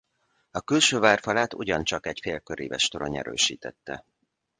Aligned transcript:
A 0.51 0.61
külső 0.61 0.99
vár 0.99 1.19
falát 1.19 1.53
ugyancsak 1.53 2.05
egy 2.07 2.19
félköríves 2.21 2.87
torony 2.87 3.17
erősítette. 3.17 4.05